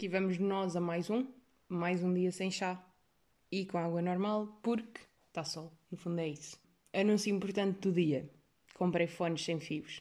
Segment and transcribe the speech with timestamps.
[0.00, 1.26] Aqui vamos nós a mais um,
[1.68, 2.82] mais um dia sem chá
[3.52, 6.58] e com água normal, porque está sol, no fundo é isso.
[6.90, 8.26] Anúncio importante do dia:
[8.72, 10.00] comprei fones sem fios.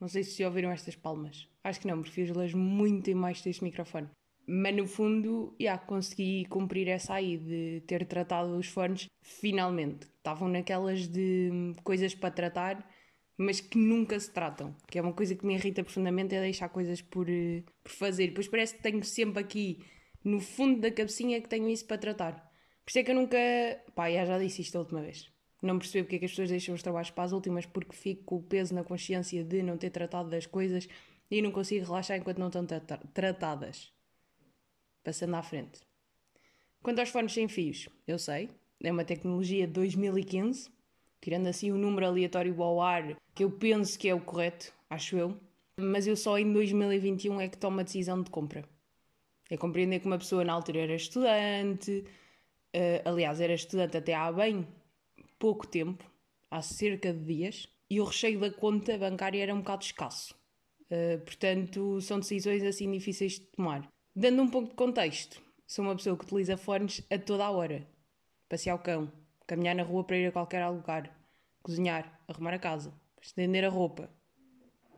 [0.00, 1.48] Não sei se ouviram estas palmas.
[1.64, 4.08] Acho que não, prefiro-las muito em mais deste microfone.
[4.46, 10.06] Mas no fundo, já consegui cumprir essa aí de ter tratado os fones finalmente.
[10.18, 11.50] Estavam naquelas de
[11.82, 12.88] coisas para tratar,
[13.36, 14.74] mas que nunca se tratam.
[14.88, 18.28] Que é uma coisa que me irrita profundamente, é deixar coisas por, eh, por fazer.
[18.28, 19.78] Depois parece que tenho sempre aqui
[20.24, 22.52] no fundo da cabecinha que tenho isso para tratar.
[22.84, 23.38] Por isso é que eu nunca.
[23.94, 25.30] Pá, já disse isto a última vez.
[25.62, 28.24] Não percebo porque é que as pessoas deixam os trabalhos para as últimas, porque fico
[28.24, 30.88] com o peso na consciência de não ter tratado das coisas
[31.30, 33.92] e não consigo relaxar enquanto não estão tra tratadas.
[35.04, 35.80] Passando à frente.
[36.82, 38.50] Quanto aos fones sem fios, eu sei,
[38.82, 40.68] é uma tecnologia de 2015,
[41.22, 45.16] tirando assim um número aleatório ao ar, que eu penso que é o correto, acho
[45.16, 45.38] eu,
[45.80, 48.64] mas eu só em 2021 é que tomo a decisão de compra.
[49.48, 52.04] É compreender que uma pessoa na altura era estudante,
[52.74, 54.66] uh, aliás, era estudante até há bem
[55.38, 56.04] pouco tempo,
[56.50, 60.34] há cerca de dias, e o recheio da conta bancária era um bocado escasso.
[60.90, 63.88] Uh, portanto, são decisões assim difíceis de tomar.
[64.14, 67.86] Dando um pouco de contexto, sou uma pessoa que utiliza fones a toda a hora.
[68.48, 69.10] Passear o cão,
[69.46, 71.10] caminhar na rua para ir a qualquer lugar,
[71.62, 74.10] cozinhar, arrumar a casa, estender a roupa,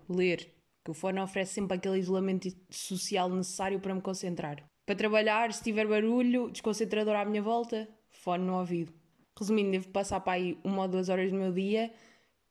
[0.09, 4.62] ler, que o fone oferece sempre aquele isolamento social necessário para me concentrar.
[4.84, 8.92] Para trabalhar, se tiver barulho, desconcentrador à minha volta, fone no ouvido.
[9.39, 11.91] Resumindo, devo passar para aí uma ou duas horas do meu dia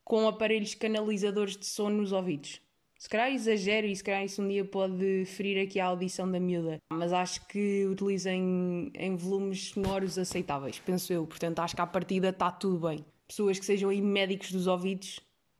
[0.03, 2.59] com aparelhos canalizadores de som nos ouvidos.
[3.03, 6.39] Se calhar exagero e se calhar isso um dia pode ferir aqui a audição da
[6.39, 11.27] miúda, mas acho que utilizem em volumes sonoros aceitáveis, penso eu.
[11.27, 13.03] Portanto, acho que à partida está tudo bem.
[13.27, 15.19] Pessoas que sejam aí médicos dos ouvidos,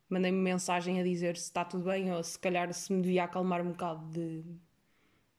[0.09, 3.61] mandem-me mensagem a dizer se está tudo bem ou se calhar se me devia acalmar
[3.61, 4.41] um bocado de...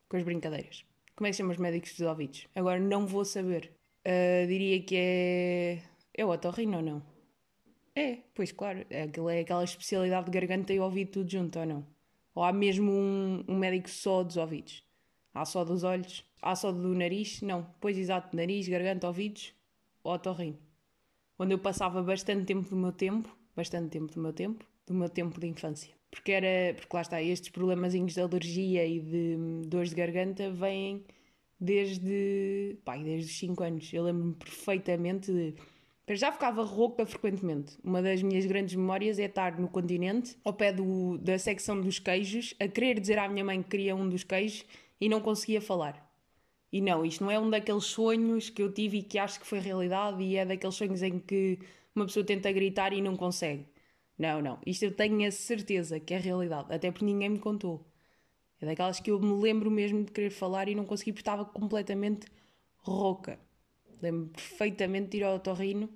[0.06, 0.84] com as brincadeiras.
[1.16, 2.46] Como é que os médicos dos ouvidos?
[2.54, 3.72] Agora não vou saber.
[4.06, 5.82] Uh, diria que é.
[6.12, 7.02] É o otorrino ou não?
[7.96, 8.84] É, pois claro.
[8.90, 11.93] É, é aquela especialidade de garganta e ouvido tudo junto ou não?
[12.34, 14.82] Ou há mesmo um, um médico só dos ouvidos?
[15.32, 16.24] Há só dos olhos?
[16.42, 17.40] Há só do nariz?
[17.42, 17.66] Não.
[17.80, 19.54] Pois exato, nariz, garganta, ouvidos,
[20.02, 20.58] otorrino.
[21.38, 25.08] Onde eu passava bastante tempo do meu tempo, bastante tempo do meu tempo, do meu
[25.08, 25.92] tempo de infância.
[26.10, 30.50] Porque era, porque lá está, estes problemazinhos de alergia e de hum, dores de garganta
[30.50, 31.04] vêm
[31.58, 33.92] desde, pá, desde os 5 anos.
[33.92, 35.54] Eu lembro-me perfeitamente de.
[36.06, 37.78] Eu já ficava rouca frequentemente.
[37.82, 41.98] Uma das minhas grandes memórias é estar no continente, ao pé do, da secção dos
[41.98, 44.66] queijos, a querer dizer à minha mãe que queria um dos queijos
[45.00, 46.04] e não conseguia falar.
[46.70, 49.46] E não, isto não é um daqueles sonhos que eu tive e que acho que
[49.46, 51.58] foi realidade, e é daqueles sonhos em que
[51.94, 53.66] uma pessoa tenta gritar e não consegue.
[54.18, 54.58] Não, não.
[54.66, 57.86] Isto eu tenho a certeza que é realidade, até porque ninguém me contou.
[58.60, 61.44] É daquelas que eu me lembro mesmo de querer falar e não consegui porque estava
[61.44, 62.26] completamente
[62.76, 63.38] rouca.
[64.04, 65.88] Lembro perfeitamente de ir ao torrino,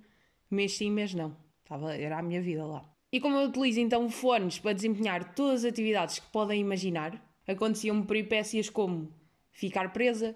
[0.49, 1.37] mês sim, mês não.
[1.61, 2.83] Estava, era a minha vida lá.
[3.11, 8.05] E como eu utilizo então fones para desempenhar todas as atividades que podem imaginar, aconteciam-me
[8.05, 9.13] peripécias como
[9.51, 10.35] ficar presa,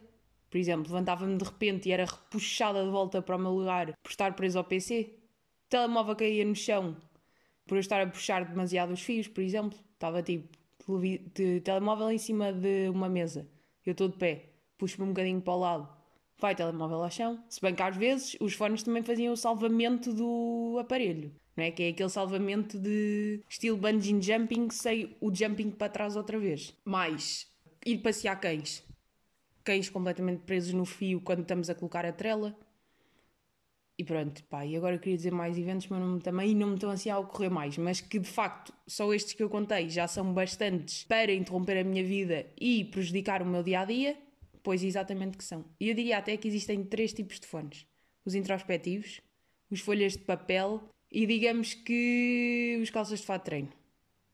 [0.52, 4.12] por exemplo, levantava-me de repente e era repuxada de volta para o meu lugar por
[4.12, 5.16] estar preso ao PC,
[5.66, 6.96] o telemóvel caía no chão
[7.66, 10.48] por eu estar a puxar demasiado os fios, por exemplo, estava tipo
[11.34, 13.48] de telemóvel em cima de uma mesa.
[13.86, 15.90] Eu estou de pé, puxo-me um bocadinho para o lado,
[16.44, 17.42] vai telemóvel ao chão.
[17.48, 21.72] Se bem que às vezes os fones também faziam o salvamento do aparelho, não é?
[21.72, 26.76] Que é aquele salvamento de estilo bungee jumping, sei o jumping para trás outra vez.
[26.84, 27.48] Mais
[27.86, 28.84] ir passear cães.
[29.64, 32.54] Cães completamente presos no fio quando estamos a colocar a trela.
[33.98, 36.74] E pronto, pá, e agora eu queria dizer mais eventos, mas não, também não me
[36.74, 40.08] estão assim a ocorrer mais, mas que de facto só estes que eu contei já
[40.08, 44.18] são bastantes para interromper a minha vida e prejudicar o meu dia a dia,
[44.64, 45.66] pois exatamente que são.
[45.80, 47.86] E eu diria até que existem três tipos de fones:
[48.26, 49.22] os introspectivos,
[49.70, 50.82] os folhas de papel
[51.12, 53.70] e digamos que os calças de fato de treino.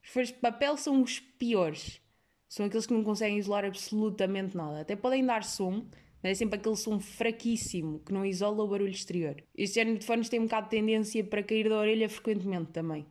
[0.01, 1.99] Os folhas de papel são os piores,
[2.47, 5.85] são aqueles que não conseguem isolar absolutamente nada, até podem dar som
[6.21, 9.41] é sempre aquele som fraquíssimo que não isola o barulho exterior.
[9.55, 13.05] Este género de fones tem um bocado de tendência para cair da orelha frequentemente também.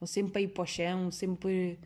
[0.00, 1.78] Ou sempre para ir para o chão, sempre.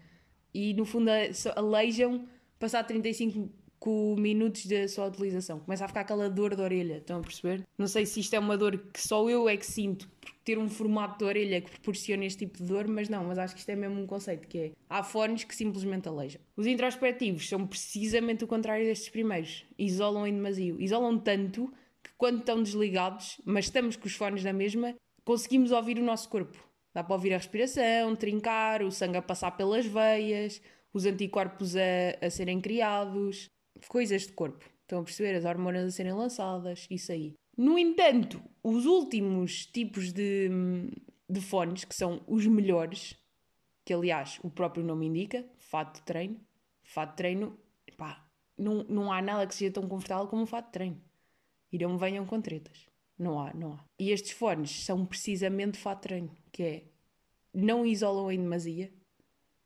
[0.54, 1.10] E no fundo
[1.54, 2.26] aleijam
[2.58, 3.50] passar 35
[3.90, 5.60] minutos da sua utilização.
[5.60, 7.62] Começa a ficar aquela dor de orelha, estão a perceber?
[7.76, 10.58] Não sei se isto é uma dor que só eu é que sinto por ter
[10.58, 13.60] um formato de orelha que proporciona este tipo de dor, mas não, mas acho que
[13.60, 14.72] isto é mesmo um conceito que é.
[14.88, 16.40] Há fones que simplesmente aleijam.
[16.56, 19.64] Os introspectivos são precisamente o contrário destes primeiros.
[19.78, 20.74] Isolam em demasia.
[20.78, 21.72] Isolam tanto
[22.02, 24.94] que quando estão desligados, mas estamos com os fones na mesma,
[25.24, 26.58] conseguimos ouvir o nosso corpo.
[26.92, 32.24] Dá para ouvir a respiração, trincar, o sangue a passar pelas veias, os anticorpos a,
[32.24, 33.50] a serem criados,
[33.88, 34.64] coisas de corpo.
[34.82, 35.34] Estão a perceber?
[35.34, 37.34] As hormonas a serem lançadas, isso aí.
[37.56, 40.50] No entanto, os últimos tipos de,
[41.28, 43.16] de fones, que são os melhores,
[43.84, 46.40] que aliás o próprio nome indica, fato de treino,
[46.82, 47.58] fato de treino,
[47.96, 48.26] pá,
[48.58, 51.00] não, não há nada que seja tão confortável como um fato de treino.
[51.72, 52.86] E não me venham com tretas.
[53.18, 53.84] Não há, não há.
[53.98, 56.84] E estes fones são precisamente fato de treino, que é
[57.52, 58.92] não isolam em demasia,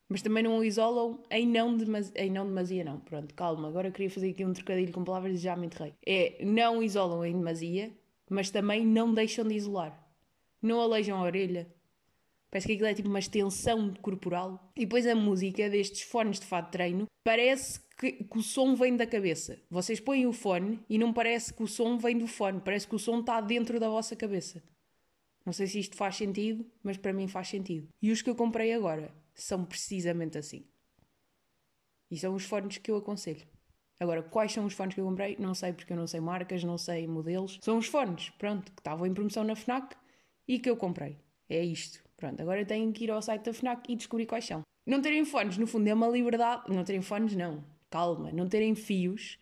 [0.08, 2.98] mas também não o isolam em não, demasi em não demasia, não.
[3.00, 5.92] Pronto, calma, agora queria fazer aqui um trocadilho com palavras e já me enterrei.
[6.04, 7.92] É, não isolam em demasia,
[8.30, 10.08] mas também não deixam de isolar.
[10.62, 11.68] Não aleijam a orelha.
[12.50, 14.72] Parece que aquilo é tipo uma extensão corporal.
[14.74, 18.74] E depois a música destes fones de fato de treino parece que, que, o som
[18.74, 19.60] vem da cabeça.
[19.70, 22.94] Vocês põem o fone e não parece que o som vem do fone, parece que
[22.94, 24.62] o som está dentro da vossa cabeça.
[25.44, 27.88] Não sei se isto faz sentido, mas para mim faz sentido.
[28.00, 29.12] E os que eu comprei agora
[29.42, 30.64] são precisamente assim.
[32.10, 33.46] E são os fones que eu aconselho.
[34.00, 35.36] Agora, quais são os fones que eu comprei?
[35.38, 37.58] Não sei, porque eu não sei marcas, não sei modelos.
[37.60, 39.96] São os fones, pronto, que estavam em promoção na FNAC
[40.46, 41.18] e que eu comprei.
[41.48, 42.02] É isto.
[42.16, 44.62] Pronto, agora tenho que ir ao site da FNAC e descobrir quais são.
[44.86, 46.72] Não terem fones, no fundo, é uma liberdade.
[46.72, 47.64] Não terem fones, não.
[47.90, 48.30] Calma.
[48.32, 49.38] Não terem fios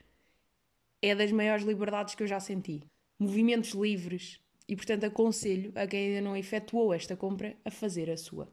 [1.02, 2.82] é das maiores liberdades que eu já senti.
[3.18, 4.40] Movimentos livres.
[4.68, 8.52] E, portanto, aconselho a quem ainda não efetuou esta compra a fazer a sua.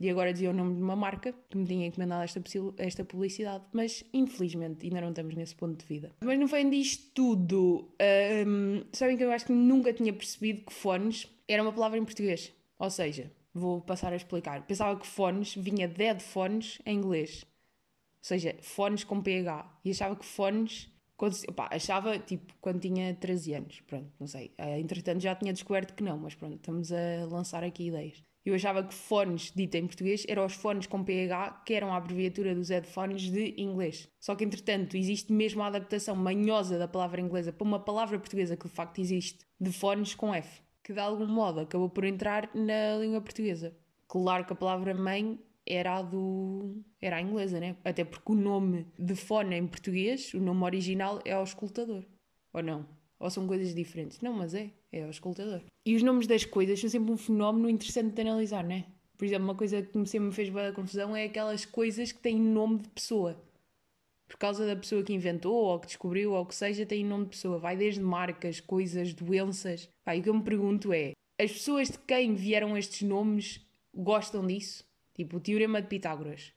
[0.00, 2.40] E agora dizia o nome de uma marca que me tinha encomendado esta,
[2.76, 6.12] esta publicidade, mas infelizmente ainda não estamos nesse ponto de vida.
[6.20, 7.90] Mas no fim disto tudo,
[8.46, 12.04] um, sabem que eu acho que nunca tinha percebido que fones era uma palavra em
[12.04, 12.52] português.
[12.78, 14.64] Ou seja, vou passar a explicar.
[14.66, 17.44] Pensava que fones vinha de headphones em inglês.
[17.44, 19.80] Ou seja, fones com PH.
[19.84, 20.88] E achava que fones.
[21.16, 23.80] Quando, opa, achava tipo quando tinha 13 anos.
[23.80, 24.52] Pronto, não sei.
[24.56, 28.22] Eh, entretanto já tinha descoberto que não, mas pronto, estamos a lançar aqui ideias.
[28.48, 31.98] Eu achava que fones, dito em português, eram os fones com PH, que eram a
[31.98, 34.08] abreviatura dos headphones de inglês.
[34.18, 38.56] Só que, entretanto, existe mesmo a adaptação manhosa da palavra inglesa para uma palavra portuguesa
[38.56, 42.48] que de facto existe, de fones com F, que de algum modo acabou por entrar
[42.54, 43.76] na língua portuguesa.
[44.06, 46.82] Claro que a palavra mãe era a do.
[47.02, 47.76] era a inglesa, né?
[47.84, 52.02] Até porque o nome de fone em português, o nome original é auscultador.
[52.54, 52.88] Ou não?
[53.20, 54.22] Ou são coisas diferentes?
[54.22, 54.70] Não, mas é.
[54.92, 55.62] É o escutador.
[55.84, 58.86] E os nomes das coisas são sempre um fenómeno interessante de analisar, não é?
[59.16, 62.40] Por exemplo, uma coisa que sempre me fez boa confusão é aquelas coisas que têm
[62.40, 63.36] nome de pessoa.
[64.28, 67.30] Por causa da pessoa que inventou, ou que descobriu, ou que seja, tem nome de
[67.30, 67.58] pessoa.
[67.58, 69.88] Vai desde marcas, coisas, doenças.
[70.04, 74.46] Vai, o que eu me pergunto é: as pessoas de quem vieram estes nomes gostam
[74.46, 74.84] disso?
[75.14, 76.52] Tipo, o Teorema de Pitágoras.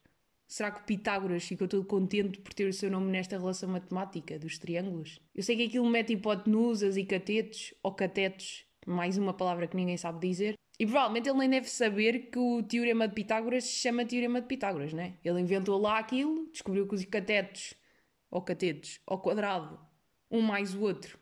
[0.51, 4.57] Será que Pitágoras ficou todo contente por ter o seu nome nesta relação matemática dos
[4.57, 5.17] triângulos?
[5.33, 9.95] Eu sei que aquilo mete hipotenusas e catetos, ou catetos, mais uma palavra que ninguém
[9.95, 14.03] sabe dizer, e provavelmente ele nem deve saber que o teorema de Pitágoras se chama
[14.03, 15.17] teorema de Pitágoras, né?
[15.23, 17.73] Ele inventou lá aquilo, descobriu que os catetos,
[18.29, 19.79] ou catetos, ao quadrado,
[20.29, 21.17] um mais o outro,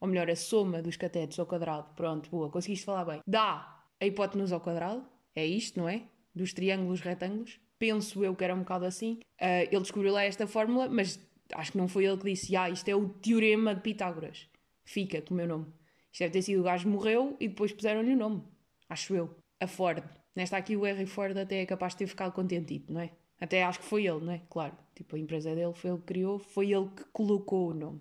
[0.00, 4.06] ou melhor, a soma dos catetos ao quadrado, pronto, boa, conseguiste falar bem, dá a
[4.06, 6.04] hipotenusa ao quadrado, é isto, não é?
[6.34, 9.14] Dos triângulos retângulos penso eu que era um bocado assim.
[9.40, 11.18] Uh, ele descobriu lá esta fórmula, mas
[11.54, 14.46] acho que não foi ele que disse, ah, isto é o teorema de Pitágoras.
[14.84, 15.66] Fica com o meu nome.
[16.12, 18.42] Isto deve ter sido o gajo morreu e depois puseram-lhe o nome.
[18.88, 19.34] Acho eu.
[19.58, 20.04] A Ford.
[20.36, 23.10] Nesta aqui o Henry Ford até é capaz de ter ficado contentito, não é?
[23.40, 24.42] Até acho que foi ele, não é?
[24.50, 24.76] Claro.
[24.94, 28.00] Tipo, a empresa dele foi ele que criou, foi ele que colocou o nome.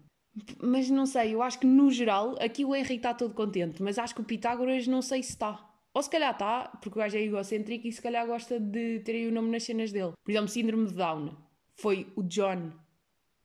[0.62, 3.98] Mas não sei, eu acho que no geral, aqui o Henry está todo contente, mas
[3.98, 5.69] acho que o Pitágoras não sei se está.
[5.94, 9.14] Ou se calhar está, porque o gajo é egocêntrico e se calhar gosta de ter
[9.14, 10.14] aí o nome nas cenas dele.
[10.24, 11.36] Por exemplo, Síndrome de Down.
[11.74, 12.72] Foi o John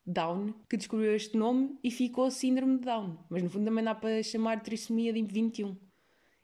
[0.07, 3.19] Down que descobriu este nome e ficou Síndrome de Down.
[3.31, 5.77] Mas no fundo também dá para chamar trissomia de 21.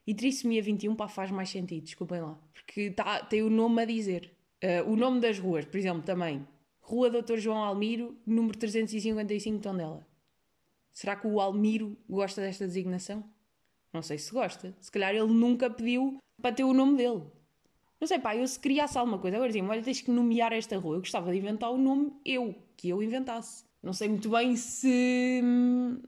[0.07, 2.39] E trissomia 21 pá, faz mais sentido, desculpem lá.
[2.53, 4.35] Porque tá, tem o nome a dizer.
[4.63, 6.45] Uh, o nome das ruas, por exemplo, também.
[6.79, 7.37] Rua Dr.
[7.37, 10.05] João Almiro, número 355 Tondela.
[10.91, 13.23] Será que o Almiro gosta desta designação?
[13.93, 14.75] Não sei se gosta.
[14.79, 17.23] Se calhar ele nunca pediu para ter o nome dele.
[17.99, 20.77] Não sei, pá, eu se criasse alguma coisa, agora dizia olha, tens que nomear esta
[20.77, 20.95] rua.
[20.95, 23.63] Eu gostava de inventar o nome eu, que eu inventasse.
[23.83, 25.41] Não sei muito bem se.
[25.43, 26.01] Hum,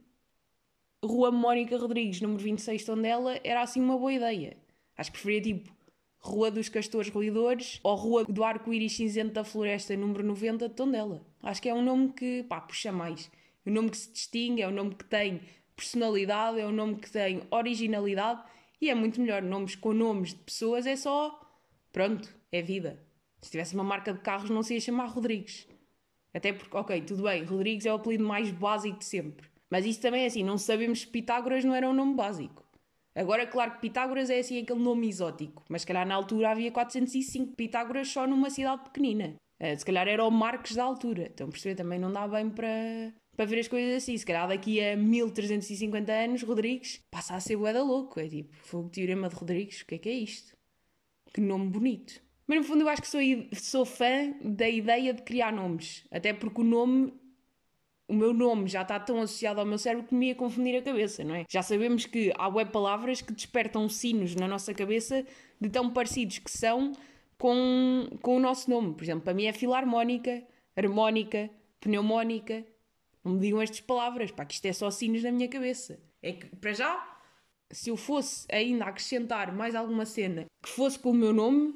[1.03, 4.57] rua Mónica Rodrigues, número 26, Tondela, era assim uma boa ideia.
[4.97, 5.71] Acho que preferia tipo
[6.19, 11.25] Rua dos Castores Ruidores ou Rua do Arco-Íris Cinzento da Floresta, número 90 de Tondela.
[11.41, 13.29] Acho que é um nome que, pá, puxa mais.
[13.65, 15.41] Um nome que se distingue, é um nome que tem
[15.75, 18.43] personalidade, é um nome que tem originalidade
[18.81, 19.41] e é muito melhor.
[19.41, 21.39] Nomes com nomes de pessoas é só.
[21.91, 23.03] Pronto, é vida.
[23.41, 25.67] Se tivesse uma marca de carros, não se ia chamar Rodrigues.
[26.33, 29.47] Até porque, ok, tudo bem, Rodrigues é o apelido mais básico de sempre.
[29.69, 32.63] Mas isso também é assim, não sabemos se Pitágoras não era um nome básico.
[33.15, 37.55] Agora, claro que Pitágoras é assim aquele nome exótico, mas calhar na altura havia 405
[37.55, 39.35] Pitágoras só numa cidade pequenina.
[39.59, 41.29] Uh, se calhar era o Marcos da altura.
[41.31, 44.17] Então, perceber, também não dá bem para, para ver as coisas assim.
[44.17, 48.19] Se calhar daqui a 1350 anos, Rodrigues passa a ser boeda louco.
[48.19, 50.55] É tipo, foi o teorema de Rodrigues, o que é que é isto?
[51.33, 52.21] Que nome bonito.
[52.45, 53.21] Mas no fundo eu acho que sou,
[53.53, 56.05] sou fã da ideia de criar nomes.
[56.11, 57.13] Até porque o nome
[58.07, 60.81] o meu nome já está tão associado ao meu cérebro que me ia confundir a
[60.81, 61.45] cabeça, não é?
[61.49, 65.25] Já sabemos que há web palavras que despertam sinos na nossa cabeça
[65.59, 66.91] de tão parecidos que são
[67.37, 68.93] com, com o nosso nome.
[68.93, 70.43] Por exemplo, para mim é filarmónica,
[70.75, 71.49] harmónica,
[71.79, 72.65] pneumónica.
[73.23, 75.99] Não me digam estas palavras, pá, que isto é só sinos na minha cabeça.
[76.21, 77.19] É que, para já,
[77.71, 81.73] se eu fosse ainda acrescentar mais alguma cena que fosse com o meu nome,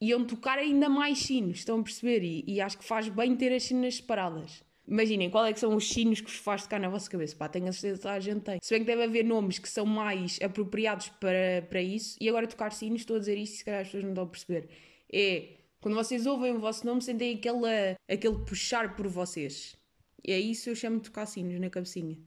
[0.00, 2.22] iam tocar ainda mais sinos, estão a perceber?
[2.22, 4.64] E, e acho que faz bem ter as sinas separadas.
[4.88, 7.34] Imaginem, qual é que são os sinos que vos faz tocar na vossa cabeça?
[7.34, 8.58] Pá, tenho a certeza que a gente tem.
[8.62, 12.46] Se bem que deve haver nomes que são mais apropriados para, para isso, e agora
[12.46, 14.68] tocar sinos, estou a dizer isto se calhar as pessoas não estão a perceber.
[15.12, 15.48] É,
[15.80, 19.76] quando vocês ouvem o vosso nome, sentem aquele, aquele puxar por vocês.
[20.26, 22.18] É isso eu chamo de tocar sinos na cabecinha.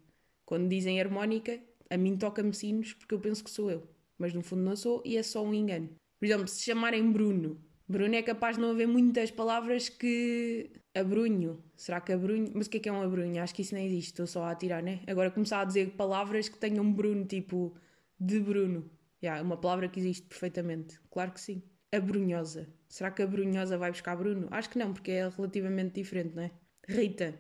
[0.46, 3.88] Quando dizem harmónica, a mim toca-me sinos porque eu penso que sou eu.
[4.18, 5.90] Mas no fundo não sou e é só um engano.
[6.20, 10.70] Por exemplo, se chamarem Bruno, Bruno é capaz de não haver muitas palavras que.
[10.94, 11.64] Abrunho.
[11.76, 12.52] Será que abrunho?
[12.54, 13.42] Mas o que é que é um abrunho?
[13.42, 15.00] Acho que isso nem existe, estou só a atirar, né?
[15.08, 17.76] Agora começar a dizer palavras que tenham Bruno, tipo
[18.20, 18.92] de Bruno.
[19.22, 21.00] Já, yeah, uma palavra que existe perfeitamente.
[21.10, 21.64] Claro que sim.
[21.92, 22.70] Abrunhosa.
[22.88, 24.48] Será que a Brunhosa vai buscar Bruno?
[24.52, 26.52] Acho que não, porque é relativamente diferente, não é?
[26.88, 27.40] Rita.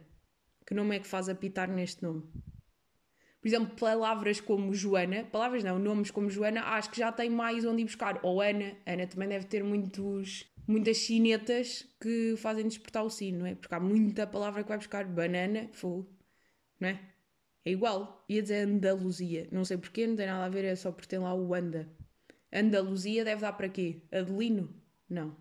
[0.69, 2.21] Que nome é que faz apitar neste nome?
[3.41, 7.65] Por exemplo, palavras como Joana, palavras não, nomes como Joana, acho que já tem mais
[7.65, 8.19] onde ir buscar.
[8.21, 13.45] Ou Ana, Ana também deve ter muitos, muitas chinetas que fazem despertar o sino, não
[13.47, 13.55] é?
[13.55, 15.05] Porque há muita palavra que vai buscar.
[15.05, 16.07] Banana, fogo,
[16.79, 17.01] não é?
[17.65, 18.23] É igual.
[18.29, 21.17] Ia dizer Andaluzia, não sei porquê, não tem nada a ver, é só porque tem
[21.17, 21.91] lá o anda.
[22.53, 24.03] Andaluzia deve dar para quê?
[24.11, 24.71] Adelino?
[25.09, 25.35] Não.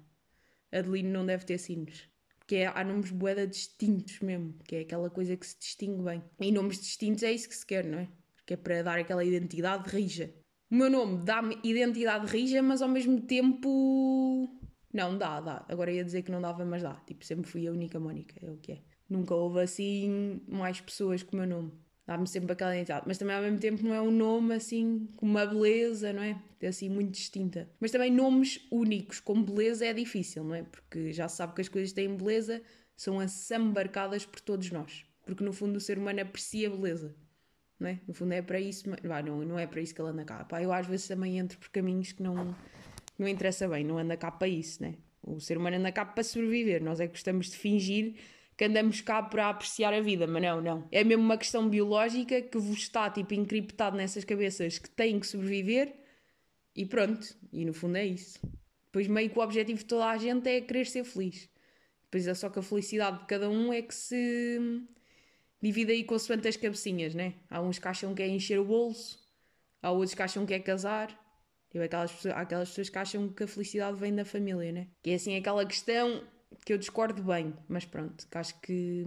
[0.73, 2.09] Adelino não deve ter sinos
[2.49, 6.25] que é, há nomes boeda distintos mesmo, que é aquela coisa que se distingue bem.
[6.41, 8.09] E nomes distintos é isso que se quer, não é?
[8.47, 10.35] Que é para dar aquela identidade rija.
[10.71, 14.59] O meu nome dá-me identidade rija, mas ao mesmo tempo.
[14.91, 15.67] Não, dá, dá.
[15.69, 16.95] Agora ia dizer que não dava, mas dá.
[17.07, 18.83] Tipo, sempre fui a única Mónica, é o que é.
[19.11, 21.73] Nunca houve assim mais pessoas com o meu nome
[22.09, 23.05] dá-me sempre aquela identidade.
[23.07, 26.41] Mas também ao mesmo tempo não é um nome assim com uma beleza, não é?
[26.59, 27.69] É assim muito distinta.
[27.79, 30.63] Mas também nomes únicos com beleza é difícil, não é?
[30.63, 32.63] Porque já se sabe que as coisas têm beleza,
[32.97, 35.05] são assambarcadas por todos nós.
[35.27, 37.15] Porque no fundo o ser humano aprecia beleza.
[37.79, 38.01] Não é?
[38.09, 40.43] No fundo é para isso, mas, não, não é para isso que ele anda cá.
[40.45, 42.57] Pá, eu às vezes também entro por caminhos que não,
[43.19, 44.95] não interessa bem, não anda cá para isso, né?
[45.23, 48.15] O ser humano anda cá para sobreviver, nós é que gostamos de fingir
[48.59, 50.89] que andamos cá para apreciar a vida, mas não, não.
[50.91, 55.29] É mesmo uma questão biológica que vos está tipo encriptado nessas cabeças que têm que
[55.29, 55.95] sobreviver
[56.75, 57.37] e pronto.
[57.53, 58.41] E no fundo é isso.
[58.87, 61.49] Depois meio que o objetivo de toda a gente é querer ser feliz.
[62.07, 64.59] Depois é só que a felicidade de cada um é que se
[65.63, 67.35] divide aí consoante as cabecinhas, né?
[67.49, 69.21] Há uns que acham que é encher o bolso,
[69.81, 71.17] há outros que acham que é casar.
[71.73, 74.89] E aquelas pessoas, há aquelas pessoas que acham que a felicidade vem da família, né?
[75.01, 76.27] Que é assim aquela questão
[76.65, 79.05] que eu discordo bem, mas pronto, que acho que,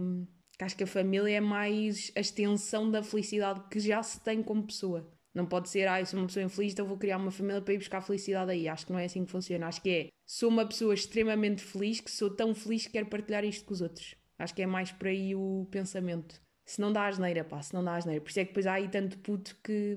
[0.58, 4.42] que acho que a família é mais a extensão da felicidade que já se tem
[4.42, 5.08] como pessoa.
[5.34, 7.72] Não pode ser, ah, eu sou uma pessoa infeliz, então vou criar uma família para
[7.72, 8.68] ir buscar felicidade aí.
[8.68, 9.66] Acho que não é assim que funciona.
[9.66, 13.42] Acho que é, sou uma pessoa extremamente feliz, que sou tão feliz que quero partilhar
[13.44, 14.14] isto com os outros.
[14.38, 16.40] Acho que é mais por aí o pensamento.
[16.66, 18.20] Se não dá asneira, pá, se não dá asneira.
[18.20, 19.96] Por isso é que depois há aí tanto puto que,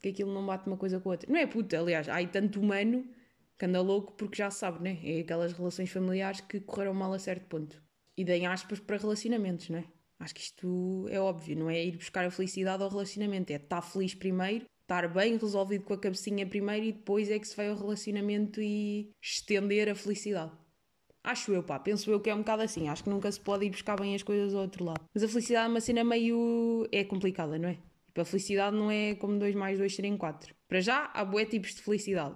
[0.00, 1.30] que aquilo não bate uma coisa com a outra.
[1.30, 3.06] Não é puto, aliás, há aí tanto humano
[3.62, 4.98] que anda louco porque já sabe, né?
[5.04, 7.80] É aquelas relações familiares que correram mal a certo ponto.
[8.16, 9.84] E deem aspas para relacionamentos, né?
[10.18, 13.80] Acho que isto é óbvio, não é ir buscar a felicidade ao relacionamento, é estar
[13.80, 17.68] feliz primeiro, estar bem resolvido com a cabecinha primeiro e depois é que se vai
[17.68, 20.50] ao relacionamento e estender a felicidade.
[21.22, 22.88] Acho eu, pá, penso eu que é um bocado assim.
[22.88, 25.04] Acho que nunca se pode ir buscar bem as coisas ao outro lado.
[25.14, 26.88] Mas a felicidade é uma cena meio.
[26.90, 27.78] é complicada, não é?
[28.06, 30.52] Tipo, a felicidade não é como 2 mais 2 serem 4.
[30.66, 32.34] Para já, há bué tipos de felicidade.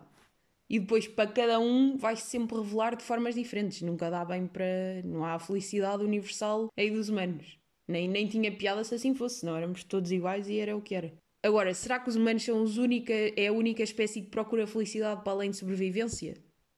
[0.68, 3.82] E depois, para cada um, vai -se sempre revelar de formas diferentes.
[3.82, 5.00] Nunca dá bem para.
[5.04, 7.58] Não há felicidade universal aí dos humanos.
[7.86, 10.94] Nem, nem tinha piada se assim fosse, senão éramos todos iguais e era o que
[10.94, 11.12] era.
[11.42, 15.22] Agora, será que os humanos são os única, é a única espécie que procura felicidade
[15.22, 16.34] para além de sobrevivência?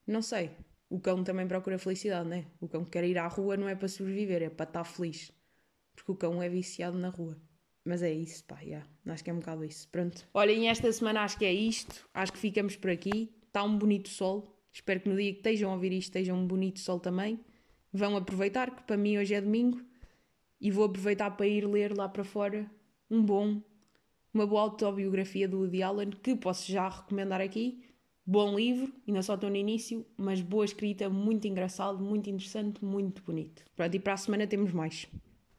[0.06, 0.50] Não sei.
[0.90, 2.44] O cão também procura felicidade, não é?
[2.60, 5.32] O cão que quer ir à rua não é para sobreviver, é para estar feliz.
[5.94, 7.38] Porque o cão é viciado na rua.
[7.84, 8.86] Mas é isso, pá, yeah.
[9.06, 9.88] acho que é um bocado isso.
[9.88, 10.28] Pronto.
[10.34, 12.06] Olhem, esta semana acho que é isto.
[12.12, 14.56] Acho que ficamos por aqui está um bonito sol.
[14.72, 17.40] Espero que no dia que estejam a ouvir isto esteja um bonito sol também.
[17.92, 19.80] Vão aproveitar, que para mim hoje é domingo,
[20.60, 22.70] e vou aproveitar para ir ler lá para fora
[23.10, 23.60] um bom,
[24.32, 27.82] uma boa autobiografia do Woody Allen, que posso já recomendar aqui,
[28.30, 33.22] Bom livro, ainda só estou no início, mas boa escrita, muito engraçado, muito interessante, muito
[33.22, 33.64] bonito.
[33.74, 35.08] Pronto, e para a semana temos mais.